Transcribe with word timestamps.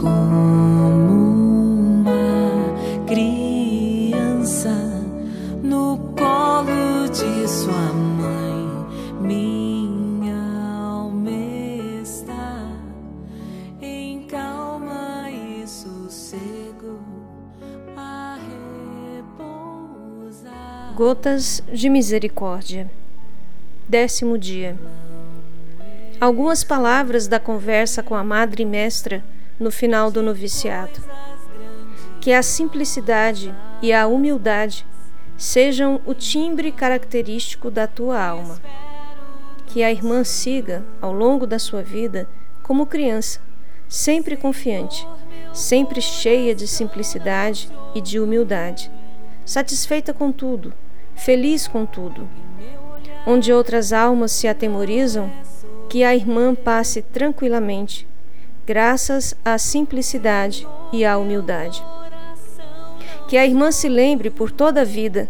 como 0.00 0.16
uma 2.00 2.14
criança 3.06 4.70
no 5.62 5.98
colo 6.16 7.06
de 7.10 7.46
sua 7.46 7.92
mãe. 7.92 8.86
Minha 9.20 10.40
alma 10.80 11.30
está 12.02 12.66
em 13.82 14.26
calma 14.26 15.30
e 15.30 15.66
sossego 15.68 16.98
a. 17.94 18.38
Gotas 20.96 21.62
de 21.70 21.90
Misericórdia. 21.90 22.90
Décimo 23.86 24.38
dia. 24.38 24.78
Algumas 26.18 26.64
palavras 26.64 27.26
da 27.28 27.38
conversa 27.38 28.02
com 28.02 28.14
a 28.14 28.24
Madre 28.24 28.64
Mestra 28.64 29.22
no 29.60 29.70
final 29.70 30.10
do 30.10 30.22
noviciado. 30.22 30.98
Que 32.20 32.32
a 32.32 32.42
simplicidade 32.42 33.54
e 33.82 33.92
a 33.92 34.06
humildade 34.06 34.86
sejam 35.36 36.00
o 36.04 36.14
timbre 36.14 36.72
característico 36.72 37.70
da 37.70 37.86
tua 37.86 38.22
alma. 38.22 38.60
Que 39.66 39.82
a 39.82 39.92
irmã 39.92 40.24
siga, 40.24 40.84
ao 41.00 41.12
longo 41.12 41.46
da 41.46 41.58
sua 41.58 41.82
vida, 41.82 42.26
como 42.62 42.86
criança, 42.86 43.40
sempre 43.88 44.36
confiante, 44.36 45.06
sempre 45.52 46.00
cheia 46.00 46.54
de 46.54 46.66
simplicidade 46.66 47.70
e 47.94 48.00
de 48.00 48.18
humildade, 48.18 48.90
satisfeita 49.44 50.14
com 50.14 50.32
tudo, 50.32 50.72
feliz 51.14 51.68
com 51.68 51.84
tudo. 51.84 52.28
Onde 53.26 53.52
outras 53.52 53.92
almas 53.92 54.32
se 54.32 54.48
atemorizam, 54.48 55.30
que 55.88 56.04
a 56.04 56.14
irmã 56.14 56.54
passe 56.54 57.02
tranquilamente, 57.02 58.06
graças 58.66 59.34
à 59.44 59.58
simplicidade 59.58 60.66
e 60.92 61.04
à 61.04 61.16
humildade. 61.18 61.82
Que 63.28 63.36
a 63.36 63.46
irmã 63.46 63.70
se 63.70 63.88
lembre 63.88 64.30
por 64.30 64.50
toda 64.50 64.82
a 64.82 64.84
vida 64.84 65.28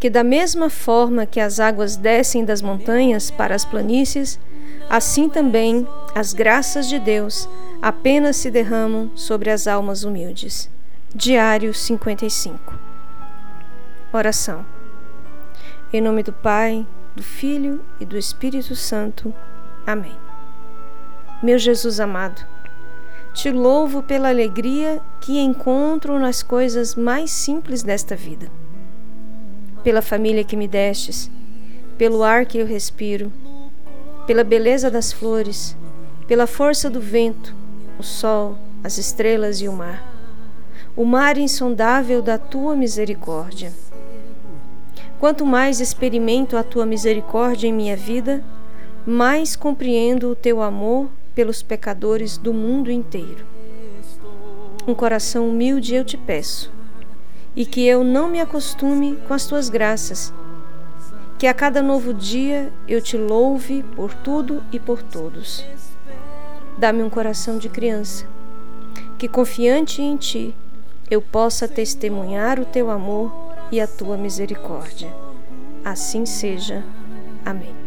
que, 0.00 0.08
da 0.08 0.24
mesma 0.24 0.70
forma 0.70 1.26
que 1.26 1.38
as 1.38 1.60
águas 1.60 1.94
descem 1.94 2.42
das 2.42 2.62
montanhas 2.62 3.30
para 3.30 3.54
as 3.54 3.66
planícies, 3.66 4.40
assim 4.88 5.28
também 5.28 5.86
as 6.14 6.32
graças 6.32 6.88
de 6.88 6.98
Deus 6.98 7.46
apenas 7.82 8.36
se 8.36 8.50
derramam 8.50 9.10
sobre 9.14 9.50
as 9.50 9.66
almas 9.66 10.02
humildes. 10.02 10.70
Diário 11.14 11.74
55 11.74 12.78
Oração 14.12 14.64
Em 15.92 16.00
nome 16.00 16.22
do 16.22 16.32
Pai, 16.32 16.86
do 17.14 17.22
Filho 17.22 17.84
e 18.00 18.06
do 18.06 18.16
Espírito 18.16 18.74
Santo. 18.74 19.34
Amém. 19.86 20.16
Meu 21.42 21.58
Jesus 21.58 22.00
amado, 22.00 22.46
te 23.32 23.50
louvo 23.50 24.02
pela 24.02 24.28
alegria 24.28 25.00
que 25.20 25.38
encontro 25.38 26.18
nas 26.18 26.42
coisas 26.42 26.94
mais 26.94 27.30
simples 27.30 27.82
desta 27.82 28.16
vida. 28.16 28.50
Pela 29.84 30.02
família 30.02 30.44
que 30.44 30.56
me 30.56 30.66
destes, 30.66 31.30
pelo 31.96 32.22
ar 32.22 32.44
que 32.44 32.58
eu 32.58 32.66
respiro, 32.66 33.32
pela 34.26 34.44
beleza 34.44 34.90
das 34.90 35.12
flores, 35.12 35.76
pela 36.26 36.46
força 36.46 36.90
do 36.90 37.00
vento, 37.00 37.54
o 37.98 38.02
sol, 38.02 38.58
as 38.82 38.98
estrelas 38.98 39.60
e 39.60 39.68
o 39.68 39.72
mar. 39.72 40.06
O 40.96 41.04
mar 41.04 41.38
insondável 41.38 42.20
da 42.20 42.36
tua 42.36 42.74
misericórdia. 42.74 43.72
Quanto 45.18 45.46
mais 45.46 45.80
experimento 45.80 46.56
a 46.56 46.62
tua 46.62 46.84
misericórdia 46.84 47.68
em 47.68 47.72
minha 47.72 47.96
vida, 47.96 48.42
mais 49.06 49.54
compreendo 49.54 50.30
o 50.30 50.34
teu 50.34 50.60
amor 50.60 51.08
pelos 51.34 51.62
pecadores 51.62 52.36
do 52.36 52.52
mundo 52.52 52.90
inteiro. 52.90 53.46
Um 54.86 54.94
coração 54.94 55.48
humilde 55.48 55.94
eu 55.94 56.04
te 56.04 56.16
peço, 56.16 56.72
e 57.54 57.66
que 57.66 57.86
eu 57.86 58.02
não 58.04 58.28
me 58.28 58.40
acostume 58.40 59.16
com 59.26 59.34
as 59.34 59.46
tuas 59.46 59.68
graças, 59.68 60.32
que 61.38 61.46
a 61.46 61.54
cada 61.54 61.82
novo 61.82 62.12
dia 62.12 62.72
eu 62.86 63.00
te 63.00 63.16
louve 63.16 63.82
por 63.96 64.12
tudo 64.12 64.62
e 64.72 64.78
por 64.78 65.02
todos. 65.02 65.64
Dá-me 66.78 67.02
um 67.02 67.10
coração 67.10 67.58
de 67.58 67.68
criança, 67.68 68.26
que 69.18 69.28
confiante 69.28 70.02
em 70.02 70.16
ti 70.16 70.54
eu 71.10 71.20
possa 71.20 71.66
testemunhar 71.66 72.60
o 72.60 72.64
teu 72.64 72.90
amor 72.90 73.32
e 73.72 73.80
a 73.80 73.86
tua 73.86 74.16
misericórdia. 74.16 75.12
Assim 75.84 76.24
seja. 76.24 76.84
Amém. 77.44 77.79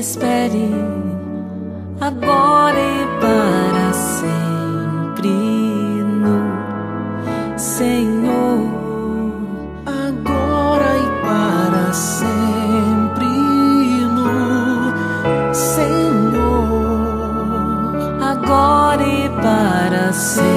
Espere 0.00 0.70
agora 2.00 2.78
e 2.80 3.06
para 3.20 3.92
sempre 3.92 5.28
no 5.28 6.40
Senhor. 7.58 8.60
Agora 9.84 10.96
e 10.96 11.06
para 11.22 11.92
sempre 11.92 13.26
no 14.16 15.54
Senhor. 15.54 16.56
Agora 18.22 19.06
e 19.06 19.28
para 19.42 20.12
sempre. 20.14 20.49